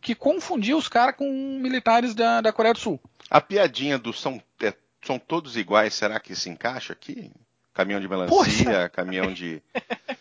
[0.00, 3.00] que confundiu os caras com militares da, da Coreia do Sul.
[3.28, 7.30] A piadinha do são, é, são todos iguais, será que se encaixa aqui?
[7.74, 8.88] Caminhão de melancia, Poxa.
[8.88, 9.62] caminhão de.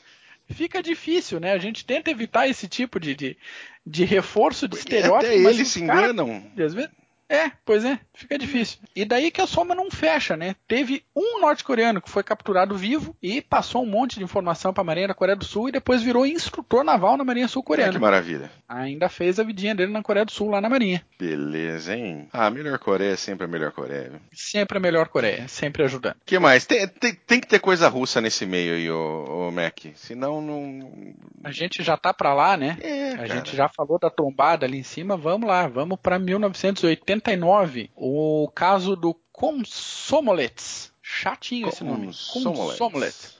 [0.51, 1.51] Fica difícil, né?
[1.51, 3.37] A gente tenta evitar esse tipo de, de,
[3.85, 5.31] de reforço de estereótipo.
[5.31, 6.41] Até eles se enganam.
[6.41, 6.89] Cara, às vezes,
[7.29, 8.79] é, pois é, fica difícil.
[8.95, 10.55] E daí que a soma não fecha, né?
[10.67, 14.85] Teve um norte-coreano que foi capturado vivo e passou um monte de informação para a
[14.85, 17.93] Marinha da Coreia do Sul e depois virou instrutor naval na Marinha Sul-Coreana.
[17.93, 18.49] que maravilha.
[18.67, 21.05] Ainda fez a vidinha dele na Coreia do Sul, lá na Marinha.
[21.19, 22.27] Beleza, hein?
[22.33, 24.19] Ah, a melhor Coreia é sempre a melhor Coreia.
[24.33, 26.15] Sempre a melhor Coreia, sempre ajudando.
[26.15, 26.65] O que mais?
[26.65, 29.85] Tem, tem, tem, que ter coisa russa nesse meio aí, o, Mac.
[29.93, 31.13] Senão não.
[31.43, 32.77] A gente já tá para lá, né?
[32.81, 33.27] É, a cara.
[33.27, 38.49] gente já falou da trombada ali em cima, vamos lá, vamos para 1980 79, o
[38.53, 40.91] caso do Komsomolets.
[41.01, 42.09] Chatinho esse nome.
[42.33, 43.39] Komsomolets.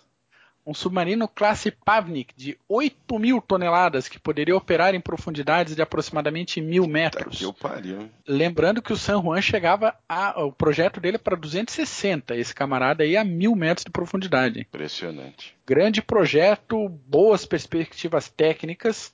[0.66, 6.62] Um submarino classe Pavnik de 8 mil toneladas que poderia operar em profundidades de aproximadamente
[6.62, 7.40] mil metros.
[7.40, 8.10] Que pariu.
[8.28, 13.04] Lembrando que o San Juan chegava a, o projeto dele é para 260, esse camarada
[13.04, 14.60] aí a mil metros de profundidade.
[14.60, 15.56] Impressionante.
[15.66, 19.12] Grande projeto, boas perspectivas técnicas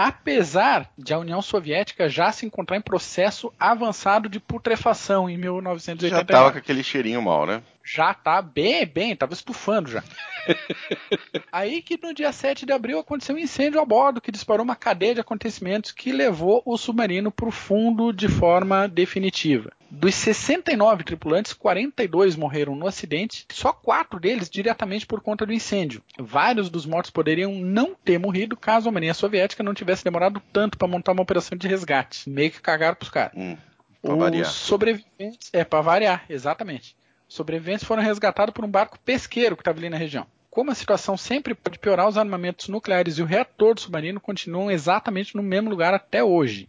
[0.00, 6.14] apesar de a União Soviética já se encontrar em processo avançado de putrefação em 1989.
[6.14, 7.60] Já estava com aquele cheirinho mal, né?
[7.90, 10.04] Já tá bem, bem, tava estufando já.
[11.50, 14.76] Aí que no dia 7 de abril aconteceu um incêndio a bordo que disparou uma
[14.76, 19.72] cadeia de acontecimentos que levou o submarino para o fundo de forma definitiva.
[19.90, 26.02] Dos 69 tripulantes, 42 morreram no acidente, só quatro deles diretamente por conta do incêndio.
[26.18, 30.76] Vários dos mortos poderiam não ter morrido caso a Marinha Soviética não tivesse demorado tanto
[30.76, 32.28] para montar uma operação de resgate.
[32.28, 33.32] Meio que cagaram pros caras.
[33.34, 33.56] Hum,
[34.02, 34.44] Os variar.
[34.44, 35.48] sobreviventes.
[35.54, 36.94] É, para variar, exatamente.
[37.28, 40.26] Sobreviventes foram resgatados por um barco pesqueiro que estava ali na região.
[40.50, 44.70] Como a situação sempre pode piorar, os armamentos nucleares e o reator do submarino continuam
[44.70, 46.68] exatamente no mesmo lugar até hoje.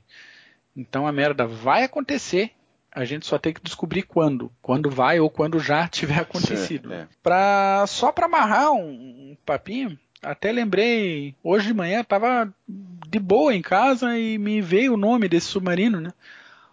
[0.75, 2.51] Então a merda vai acontecer,
[2.91, 4.51] a gente só tem que descobrir quando.
[4.61, 6.93] Quando vai ou quando já tiver acontecido.
[6.93, 7.07] É, é.
[7.23, 13.55] Pra, só para amarrar um, um papinho, até lembrei, hoje de manhã estava de boa
[13.55, 16.11] em casa e me veio o nome desse submarino, né?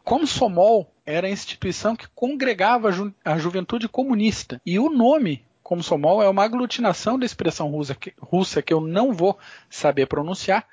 [0.02, 4.60] Komsomol era a instituição que congregava a, ju a juventude comunista.
[4.66, 9.12] E o nome Komsomol é uma aglutinação da expressão russa que, russa que eu não
[9.12, 9.38] vou
[9.70, 10.66] saber pronunciar,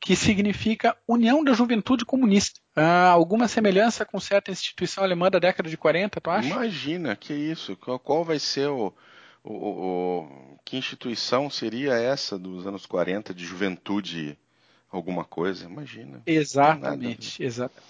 [0.00, 2.60] que significa União da Juventude Comunista.
[2.76, 6.48] Ah, alguma semelhança com certa instituição alemã da década de 40, tu acha?
[6.48, 7.76] Imagina, que isso.
[7.76, 8.92] Qual, qual vai ser o,
[9.42, 14.38] o, o, o- Que instituição seria essa dos anos 40 de juventude
[14.90, 15.64] alguma coisa?
[15.64, 16.22] Imagina.
[16.26, 17.82] Exatamente, exatamente.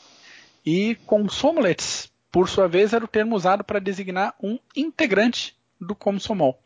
[0.70, 6.62] E Komsomolets, por sua vez, era o termo usado para designar um integrante do Komsomol.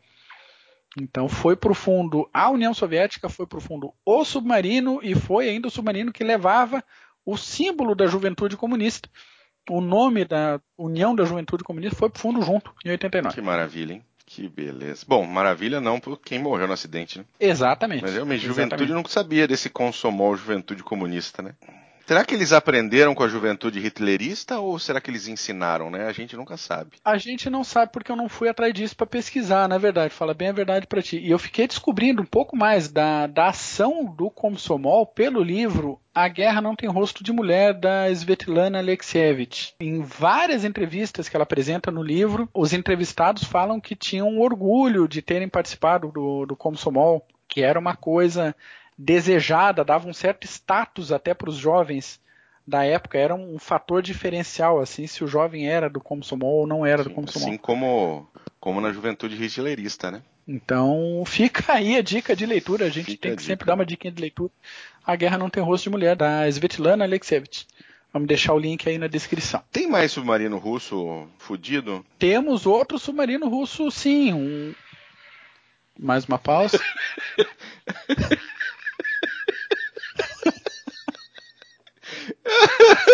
[0.99, 5.15] Então foi para o fundo a União Soviética, foi para o fundo o submarino e
[5.15, 6.83] foi ainda o submarino que levava
[7.25, 9.07] o símbolo da juventude comunista.
[9.69, 13.33] O nome da União da Juventude Comunista foi para o fundo junto, em 89.
[13.33, 14.05] Que maravilha, hein?
[14.25, 15.05] Que beleza.
[15.07, 17.25] Bom, maravilha não por quem morreu no acidente, né?
[17.39, 18.01] Exatamente.
[18.01, 21.55] Mas realmente, juventude não sabia desse consomol juventude comunista, né?
[22.05, 26.05] Será que eles aprenderam com a juventude hitlerista ou será que eles ensinaram, né?
[26.05, 26.97] A gente nunca sabe.
[27.03, 30.13] A gente não sabe porque eu não fui atrás disso para pesquisar, na verdade.
[30.13, 31.17] Fala bem a verdade para ti.
[31.17, 36.27] E eu fiquei descobrindo um pouco mais da, da ação do Komsomol pelo livro A
[36.27, 39.73] Guerra Não Tem Rosto de Mulher, da Svetlana Alexievich.
[39.79, 45.21] Em várias entrevistas que ela apresenta no livro, os entrevistados falam que tinham orgulho de
[45.21, 48.53] terem participado do, do Komsomol, que era uma coisa
[48.97, 52.19] desejada, dava um certo status até para os jovens
[52.65, 56.85] da época, era um fator diferencial, assim, se o jovem era do Komsomol ou não
[56.85, 57.49] era do Komsomol.
[57.49, 58.27] Assim como,
[58.59, 60.21] como na juventude hitlerista, né?
[60.47, 63.85] Então fica aí a dica de leitura, a gente Fica tem que sempre dar uma
[63.85, 64.51] dica de leitura.
[65.05, 67.67] A Guerra Não Tem Rosto de Mulher, da Svetlana Alexievich.
[68.11, 69.63] Vamos deixar o link aí na descrição.
[69.71, 72.05] Tem mais submarino russo fudido?
[72.19, 74.33] Temos outro submarino russo, sim.
[74.33, 74.75] Um...
[75.99, 76.79] Mais uma pausa.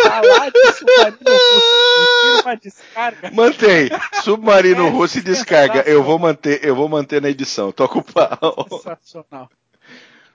[0.03, 2.21] Falar de submarino russo.
[2.21, 3.31] Tira uma descarga.
[3.31, 3.89] Mantém.
[4.23, 5.81] Submarino É russo e descarga.
[5.81, 7.71] Eu vou manter, eu vou manter na edição.
[7.71, 8.67] Toca o pau.
[8.69, 9.49] Sensacional.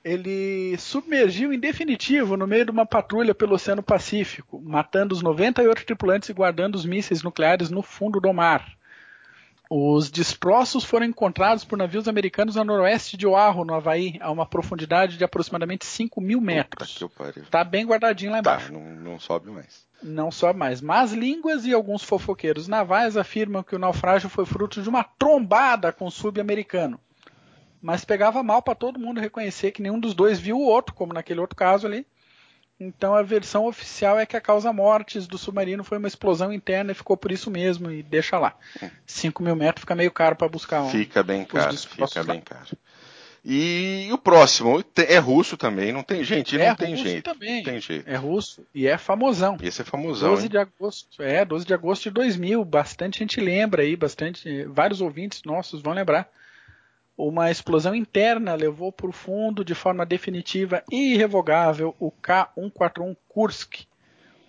[0.05, 5.87] Ele submergiu em definitivo no meio de uma patrulha pelo Oceano Pacífico, matando os 98
[5.87, 8.66] tripulantes e guardando os mísseis nucleares no fundo do mar.
[9.70, 14.44] Os destroços foram encontrados por navios americanos a noroeste de Oahu, no Havaí, a uma
[14.46, 16.96] profundidade de aproximadamente 5 mil metros.
[16.98, 17.44] que eu pariu.
[17.50, 18.72] Tá bem guardadinho lá Tá, embaixo.
[18.72, 18.81] não,
[19.12, 19.87] não sobe mais.
[20.03, 20.83] Não só mais.
[20.83, 25.90] Más línguas e alguns fofoqueiros navais afirmam que o naufrágio foi fruto de uma trombada
[25.92, 27.00] com o subamericano.
[27.81, 31.12] Mas pegava mal para todo mundo reconhecer que nenhum dos dois viu o outro, como
[31.14, 32.07] naquele outro caso ali.
[32.79, 36.91] Então a versão oficial é que a causa mortes do submarino foi uma explosão interna
[36.91, 38.57] e ficou por isso mesmo, e deixa lá.
[39.07, 40.91] 5 mil metros fica meio caro para buscar um.
[40.91, 42.25] Fica bem caro, fica lá.
[42.25, 42.77] bem caro.
[43.47, 47.25] E o próximo é russo também, não tem gente, não é tem russo jeito.
[47.25, 47.57] também.
[47.57, 48.09] Não tem jeito.
[48.09, 49.59] É russo e é famosão.
[49.63, 50.49] Esse é famosão, 12 hein?
[50.49, 55.43] de agosto, é, 12 de agosto de 2000, bastante gente lembra aí, bastante, vários ouvintes
[55.45, 56.27] nossos vão lembrar.
[57.16, 63.85] Uma explosão interna levou para o fundo de forma definitiva e irrevogável o K-141 Kursk,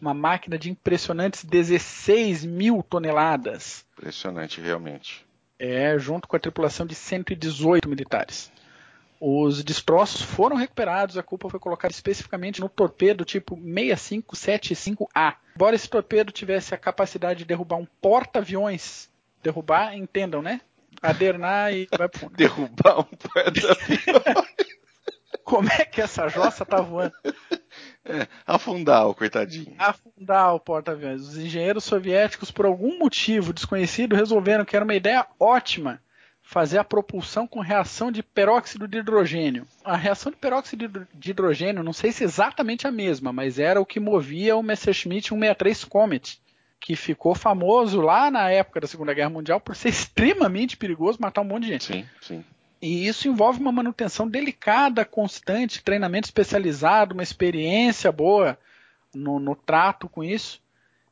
[0.01, 5.23] uma máquina de impressionantes 16 mil toneladas, Impressionante, realmente.
[5.59, 8.51] é, junto com a tripulação de 118 militares.
[9.21, 15.35] Os destroços foram recuperados, a culpa foi colocada especificamente no torpedo tipo 6575A.
[15.55, 19.09] Embora esse torpedo tivesse a capacidade de derrubar um porta-aviões,
[19.41, 20.61] derrubar, entendam, né?
[21.01, 22.35] Adernar e vai pro fundo.
[22.35, 23.77] Derrubar um porta-aviões.
[25.43, 27.13] Como é que essa jossa tá voando?
[28.03, 29.75] É, afundar o coitadinho.
[29.77, 31.21] Afundar o porta-aviões.
[31.21, 36.01] Os engenheiros soviéticos, por algum motivo desconhecido, resolveram que era uma ideia ótima
[36.41, 39.67] fazer a propulsão com reação de peróxido de hidrogênio.
[39.83, 43.33] A reação de peróxido de hidro- de hidrogênio, não sei se é exatamente a mesma,
[43.33, 46.39] mas era o que movia o Messerschmitt 163 Comet,
[46.79, 51.41] que ficou famoso lá na época da Segunda Guerra Mundial por ser extremamente perigoso matar
[51.41, 51.85] um monte de gente.
[51.85, 52.45] Sim, sim.
[52.81, 58.57] E isso envolve uma manutenção delicada, constante, treinamento especializado, uma experiência boa
[59.13, 60.61] no, no trato com isso,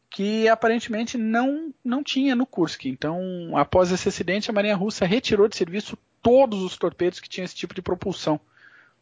[0.09, 2.85] que aparentemente não, não tinha no Kursk.
[2.85, 7.45] Então, após esse acidente, a Marinha Russa retirou de serviço todos os torpedos que tinham
[7.45, 8.39] esse tipo de propulsão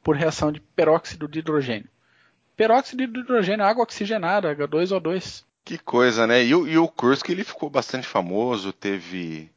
[0.02, 1.89] por reação de peróxido de hidrogênio.
[2.56, 5.43] Peróxido de hidrogênio, água oxigenada, H2O2.
[5.63, 6.43] Que coisa, né?
[6.43, 9.52] E, e o Kursk ele ficou bastante famoso, teve,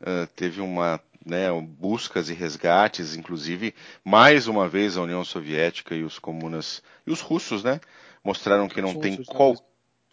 [0.00, 6.04] uh, teve uma né, buscas e resgates, inclusive mais uma vez a União Soviética e
[6.04, 7.80] os comunas e os russos, né,
[8.22, 9.54] mostraram que não tem qual,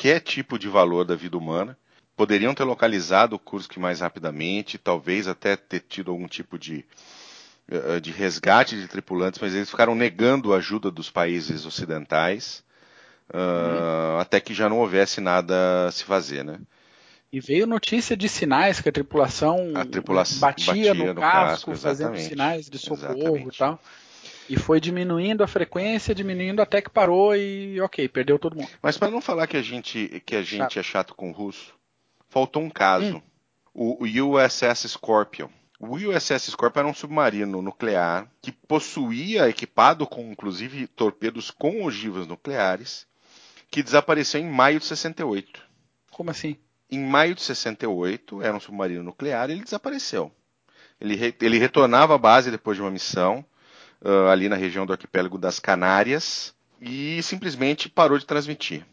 [0.01, 1.77] qualquer tipo de valor da vida humana.
[2.15, 6.85] Poderiam ter localizado o Kursk mais rapidamente, talvez até ter tido algum tipo de,
[8.01, 12.63] de resgate de tripulantes, mas eles ficaram negando a ajuda dos países ocidentais,
[13.33, 16.59] uh, até que já não houvesse nada a se fazer, né?
[17.31, 21.71] E veio notícia de sinais que a tripulação, a tripulação batia, batia, no, no casco,
[21.71, 23.55] casco fazendo sinais de socorro exatamente.
[23.55, 23.79] e tal.
[24.49, 28.67] E foi diminuindo a frequência, diminuindo até que parou e ok, perdeu todo mundo.
[28.81, 30.79] Mas para não falar que a gente, que a gente chato.
[30.79, 31.73] é chato com o russo,
[32.27, 33.17] faltou um caso.
[33.17, 33.21] Hum.
[33.73, 35.47] O, o USS Scorpion.
[35.79, 42.27] O USS Scorpion era um submarino nuclear que possuía, equipado com inclusive torpedos com ogivas
[42.27, 43.07] nucleares,
[43.71, 45.61] que desapareceu em maio de 68.
[46.11, 46.57] Como assim?
[46.89, 50.29] Em maio de 68, era um submarino nuclear e ele desapareceu.
[50.99, 53.45] Ele, re, ele retornava à base depois de uma missão,
[54.01, 58.85] uh, ali na região do arquipélago das Canárias e simplesmente parou de transmitir.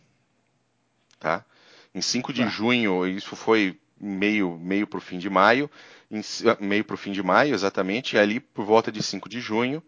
[1.19, 1.45] Tá?
[1.93, 2.49] Em 5 de tá.
[2.49, 5.69] junho, isso foi meio meio para o fim de maio,
[6.09, 6.21] em,
[6.61, 9.83] meio para o fim de maio exatamente, e ali por volta de 5 de junho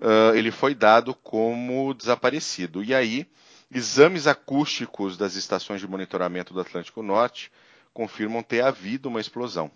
[0.00, 2.82] uh, ele foi dado como desaparecido.
[2.82, 3.28] E aí
[3.70, 7.50] exames acústicos das estações de monitoramento do Atlântico Norte
[7.92, 9.70] confirmam ter havido uma explosão,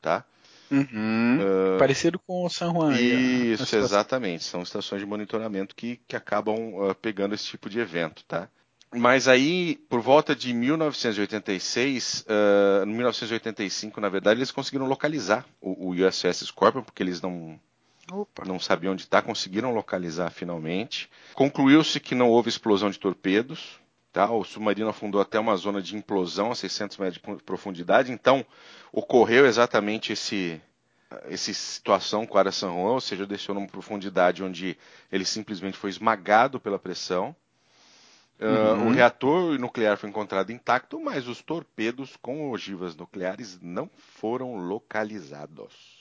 [0.00, 0.24] tá?
[0.70, 1.38] Uhum.
[1.40, 2.92] Uh, Parecido com o San Juan.
[3.00, 4.44] Isso, exatamente.
[4.44, 8.48] São estações de monitoramento que, que acabam uh, pegando esse tipo de evento, tá?
[8.92, 12.26] Mas aí, por volta de 1986,
[12.82, 17.58] uh, 1985, na verdade, eles conseguiram localizar o, o USS Scorpion, porque eles não,
[18.46, 21.10] não sabiam onde está, conseguiram localizar finalmente.
[21.34, 23.80] Concluiu-se que não houve explosão de torpedos,
[24.12, 24.28] Tá?
[24.28, 28.44] O submarino afundou até uma zona de implosão a 600 metros de profundidade, então
[28.92, 30.60] ocorreu exatamente esse
[31.28, 34.78] essa situação com a área San Juan, ou seja, deixou numa profundidade onde
[35.10, 37.34] ele simplesmente foi esmagado pela pressão.
[38.40, 38.86] Uhum.
[38.86, 44.56] Uh, o reator nuclear foi encontrado intacto, mas os torpedos com ogivas nucleares não foram
[44.56, 45.99] localizados.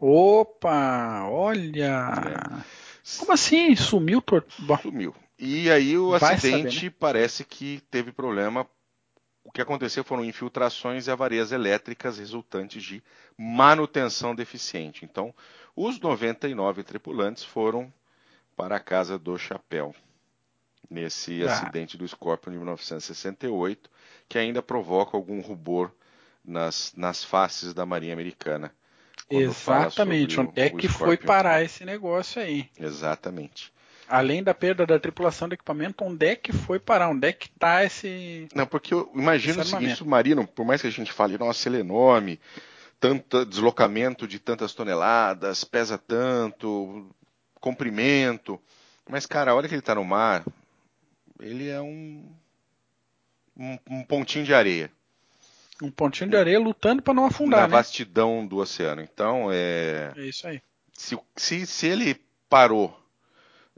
[0.00, 2.64] Opa, olha!
[2.64, 3.18] É.
[3.18, 3.76] Como assim?
[3.76, 4.78] Sumiu torpedo?
[4.80, 5.14] Sumiu.
[5.38, 6.96] E aí o Vai acidente saber, né?
[6.98, 8.66] parece que teve problema.
[9.44, 13.02] O que aconteceu foram infiltrações e avarias elétricas resultantes de
[13.36, 15.04] manutenção deficiente.
[15.04, 15.34] Então,
[15.76, 17.92] os 99 tripulantes foram
[18.56, 19.94] para a casa do chapéu
[20.88, 21.52] nesse ah.
[21.52, 23.90] acidente do Scorpion de 1968,
[24.28, 25.90] que ainda provoca algum rubor
[26.44, 28.72] nas, nas faces da Marinha Americana.
[29.30, 30.40] Exatamente.
[30.40, 32.68] Onde é que foi parar esse negócio aí?
[32.78, 33.72] Exatamente
[34.10, 37.08] além da perda da tripulação do equipamento, onde é que foi parar?
[37.08, 38.48] Onde é que está esse.
[38.54, 41.76] Não, porque eu imagino o seguinte: submarino, por mais que a gente fale, nossa, ele
[41.76, 42.40] é enorme,
[42.98, 47.08] tanto deslocamento de tantas toneladas, pesa tanto,
[47.60, 48.60] comprimento.
[49.08, 50.44] Mas, cara, a hora que ele está no mar,
[51.40, 52.24] ele é um,
[53.56, 54.90] um, um, pontinho de areia.
[55.82, 57.60] Um pontinho de areia lutando para não afundar.
[57.60, 57.72] Na né?
[57.72, 59.00] vastidão do oceano.
[59.00, 60.12] Então, é.
[60.16, 60.60] É isso aí.
[60.92, 63.00] Se, se, se ele parou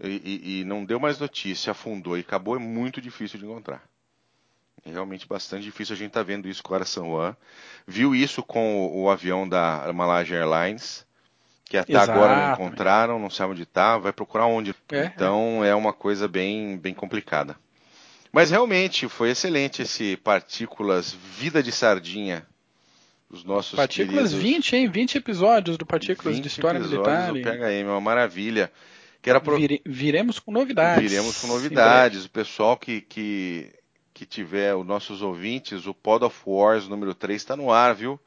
[0.03, 3.83] e, e, não deu mais notícia, afundou e acabou, é muito difícil de encontrar.
[4.85, 5.95] É realmente bastante difícil.
[5.95, 7.37] A gente está vendo isso com a San Juan.
[7.87, 11.07] Viu isso com o, o avião da Malaysia Airlines,
[11.65, 12.11] que até Exato.
[12.11, 14.75] agora não encontraram, não sabe onde está, vai procurar onde.
[14.91, 15.69] É, então é.
[15.69, 17.57] é uma coisa bem, bem complicada.
[18.33, 22.47] Mas realmente foi excelente esse Partículas Vida de Sardinha.
[23.29, 24.43] Os nossos Partículas queridos...
[24.43, 24.89] 20, hein?
[24.89, 27.33] 20 episódios do Partículas de História Militar.
[27.33, 28.73] Do PHM, uma maravilha.
[29.21, 29.57] Que era pro...
[29.57, 31.11] Vire, viremos com novidades.
[31.11, 32.25] Viremos com novidades.
[32.25, 33.71] O pessoal que, que,
[34.15, 38.19] que tiver, os nossos ouvintes, o Pod of Wars número 3 está no ar, viu?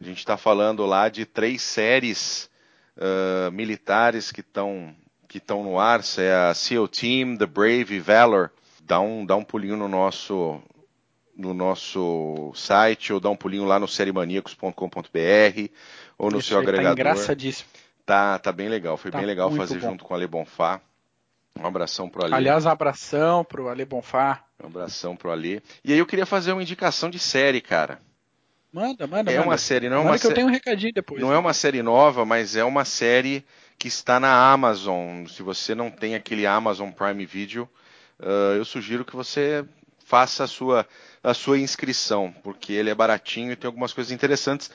[0.00, 2.48] A gente está falando lá de três séries
[2.96, 4.94] uh, militares que estão
[5.28, 8.52] que estão no ar, é a SEAL Team, The Brave e Valor.
[8.86, 10.60] Dá um, dá um pulinho no nosso
[11.36, 15.70] no nosso site ou dá um pulinho lá no seriemaníacos.com.br
[16.16, 16.94] ou no Isso seu tá agregador.
[16.94, 17.68] Tá engraçadíssimo.
[18.06, 18.96] Tá, tá bem legal.
[18.96, 19.90] Foi tá bem legal fazer bom.
[19.90, 20.80] junto com o Ale Bonfá.
[21.58, 22.34] Um abração pro Ale.
[22.34, 24.44] Aliás, um abração pro Ale Bonfá.
[24.62, 25.62] Um abração pro Ale.
[25.84, 27.98] E aí eu queria fazer uma indicação de série, cara.
[28.72, 29.30] Manda, manda.
[29.30, 29.48] É manda.
[29.48, 31.20] uma série, não é uma que eu tenho um recadinho depois.
[31.20, 33.44] Não é uma série nova, mas é uma série
[33.78, 35.26] que está na Amazon.
[35.26, 37.68] Se você não tem aquele Amazon Prime Video,
[38.20, 39.64] uh, eu sugiro que você
[40.04, 40.86] faça a sua
[41.24, 44.70] a sua inscrição, porque ele é baratinho e tem algumas coisas interessantes.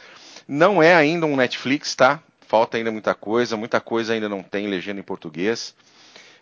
[0.47, 2.23] Não é ainda um Netflix, tá?
[2.41, 5.75] Falta ainda muita coisa, muita coisa ainda não tem legenda em português.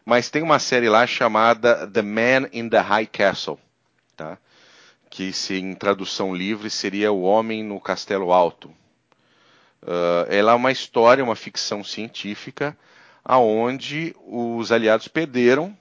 [0.06, 3.60] Mas tem uma série lá chamada The Man in the High Castle,
[4.16, 4.38] tá?
[5.10, 8.70] Que se em tradução livre seria O Homem no Castelo Alto.
[9.84, 12.78] Uh, ela é uma história, uma ficção científica,
[13.26, 15.78] aonde os aliados perderam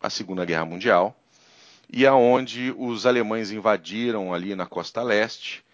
[0.00, 1.16] a Segunda Guerra Mundial
[1.90, 5.64] e aonde os alemães invadiram ali na costa leste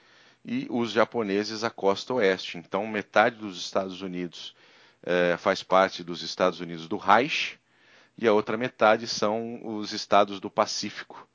[0.45, 2.59] e os japoneses a costa oeste.
[2.59, 4.55] Então, metade dos Estados Unidos
[5.03, 7.59] eh, faz parte dos Estados Unidos do Reich
[8.17, 11.27] e a outra metade são os estados do Pacífico,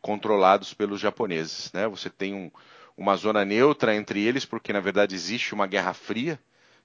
[0.00, 1.70] controlados pelos japoneses.
[1.72, 1.86] Né?
[1.88, 2.50] Você tem um,
[2.96, 6.40] uma zona neutra entre eles, porque na verdade existe uma guerra fria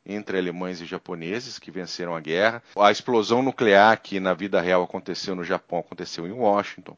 [0.05, 2.61] entre alemães e japoneses que venceram a guerra.
[2.75, 6.97] A explosão nuclear que na vida real aconteceu no Japão aconteceu em Washington.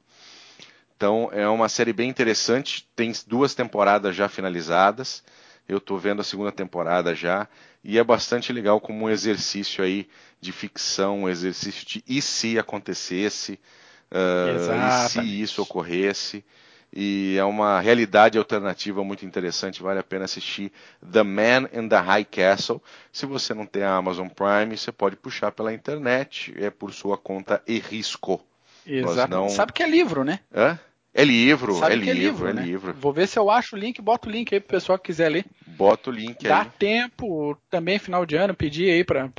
[0.98, 5.24] Então é uma série bem interessante, tem duas temporadas já finalizadas.
[5.68, 7.48] Eu estou vendo a segunda temporada já
[7.84, 10.08] e é bastante legal como um exercício aí
[10.40, 13.60] de ficção, um exercício de e se acontecesse,
[14.12, 16.44] uh, e se isso ocorresse.
[16.96, 20.72] E é uma realidade alternativa muito interessante, vale a pena assistir
[21.12, 22.82] The Man in the High Castle.
[23.12, 27.18] Se você não tem a Amazon Prime, você pode puxar pela internet, é por sua
[27.18, 28.42] conta e risco.
[28.88, 29.30] Exato.
[29.30, 29.50] Não...
[29.50, 30.40] Sabe que é livro, né?
[30.56, 30.80] Hã?
[31.14, 32.62] É livro, Sabe é, livro, é livro, é né?
[32.62, 32.94] livro.
[32.94, 35.30] Vou ver se eu acho o link, bota o link aí pro pessoal que quiser
[35.30, 35.46] ler.
[35.66, 36.64] Bota o link dá aí.
[36.66, 39.30] Dá tempo, também final de ano, pedir aí para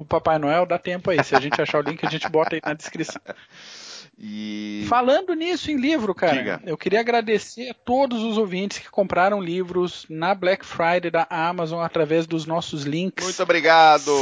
[0.00, 1.22] o Papai Noel, dá tempo aí.
[1.22, 3.20] Se a gente achar o link, a gente bota aí na descrição.
[4.18, 4.84] E...
[4.88, 6.62] Falando nisso em livro, cara, Diga.
[6.64, 11.80] eu queria agradecer a todos os ouvintes que compraram livros na Black Friday da Amazon
[11.82, 13.24] através dos nossos links.
[13.24, 14.12] Muito obrigado!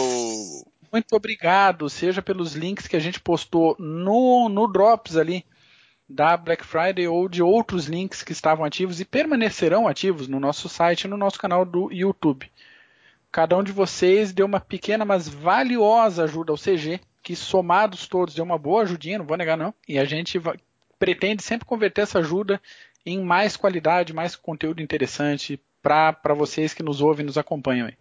[0.93, 5.45] Muito obrigado, seja pelos links que a gente postou no, no Drops ali
[6.09, 10.69] da Black Friday ou de outros links que estavam ativos e permanecerão ativos no nosso
[10.69, 12.51] site e no nosso canal do YouTube.
[13.31, 18.35] Cada um de vocês deu uma pequena, mas valiosa ajuda ao CG, que somados todos
[18.35, 19.73] deu uma boa ajudinha, não vou negar não.
[19.87, 20.57] E a gente vai,
[20.99, 22.61] pretende sempre converter essa ajuda
[23.07, 27.95] em mais qualidade, mais conteúdo interessante para vocês que nos ouvem e nos acompanham aí.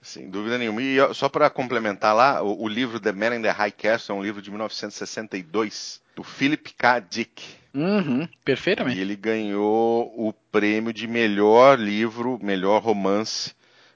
[0.00, 0.80] Sem dúvida nenhuma.
[0.80, 4.18] E só para complementar lá, o, o, livro The Man in the High Castle é
[4.20, 7.00] um livro de 1962, do Philip K.
[7.00, 7.42] Dick.
[7.74, 8.96] Uhum, perfeitamente.
[8.96, 13.52] E ele ganhou o prêmio de melhor livro, melhor romance.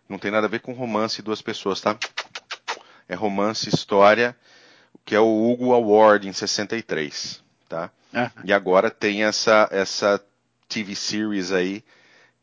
[0.09, 1.97] Não tem nada a ver com romance e duas pessoas, tá?
[3.09, 4.37] É romance história,
[5.05, 7.91] que é o Hugo Award em 63, tá?
[8.13, 8.29] Uhum.
[8.45, 10.23] E agora tem essa essa
[10.69, 11.85] TV series aí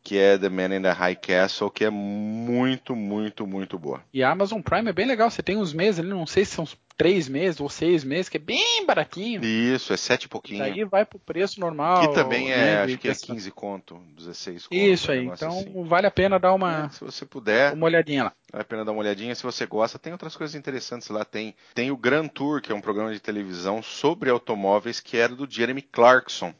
[0.04, 4.04] que é The Man in the High Castle, que é muito, muito, muito boa.
[4.14, 6.52] E a Amazon Prime é bem legal, você tem uns meses ali, não sei se
[6.52, 9.44] são três meses ou seis meses, que é bem baratinho.
[9.44, 10.64] Isso, é sete e pouquinho.
[10.64, 12.08] Aí vai pro preço normal.
[12.08, 14.80] Que também é, né, acho que é 15 conto, 16 conto.
[14.80, 15.84] Isso aí, então assim.
[15.84, 16.86] vale a pena dar uma...
[16.86, 17.74] É, se você puder...
[17.74, 18.34] Uma olhadinha lá.
[18.52, 19.98] Vale a pena dar uma olhadinha, se você gosta.
[19.98, 23.20] Tem outras coisas interessantes lá, tem, tem o Grand Tour, que é um programa de
[23.20, 26.54] televisão sobre automóveis, que era do Jeremy Clarkson.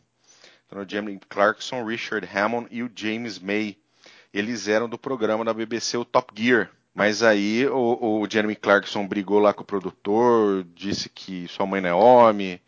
[0.72, 3.78] Então, o Jeremy Clarkson, Richard Hammond e o James May.
[4.34, 6.72] Eles eram do programa da BBC, o Top Gear.
[6.96, 11.82] Mas aí o, o Jeremy Clarkson brigou lá com o produtor, disse que sua mãe
[11.82, 12.62] não é homem,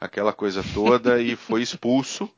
[0.00, 2.28] aquela coisa toda, e foi expulso.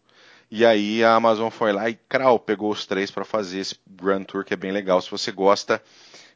[0.50, 4.24] E aí a Amazon foi lá e, crau, pegou os três para fazer esse Grand
[4.24, 5.00] Tour, que é bem legal.
[5.00, 5.82] Se você gosta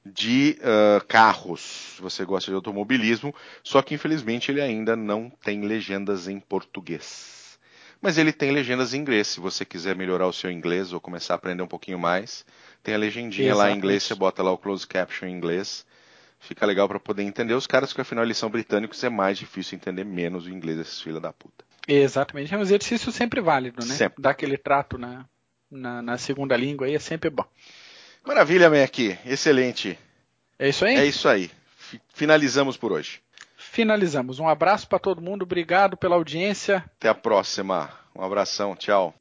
[0.06, 5.60] de uh, carros, se você gosta de automobilismo, só que infelizmente ele ainda não tem
[5.66, 7.39] legendas em português
[8.00, 9.28] mas ele tem legendas em inglês.
[9.28, 12.44] Se você quiser melhorar o seu inglês ou começar a aprender um pouquinho mais,
[12.82, 13.68] tem a legendinha Exatamente.
[13.68, 15.84] lá em inglês, você bota lá o close caption em inglês.
[16.38, 19.76] Fica legal para poder entender os caras, que afinal eles são britânicos, é mais difícil
[19.76, 21.64] entender menos o inglês desses filha da puta.
[21.86, 23.94] Exatamente, é um exercício sempre válido, né?
[23.94, 24.22] Sempre.
[24.22, 25.26] Dar aquele trato na,
[25.70, 27.44] na, na segunda língua aí é sempre bom.
[28.24, 28.98] Maravilha, Mac.
[29.26, 29.98] Excelente.
[30.58, 30.96] É isso aí?
[30.96, 31.50] É isso aí.
[32.14, 33.20] Finalizamos por hoje
[33.70, 34.38] finalizamos.
[34.38, 36.84] Um abraço para todo mundo, obrigado pela audiência.
[36.98, 37.90] Até a próxima.
[38.14, 39.14] Um abração, tchau.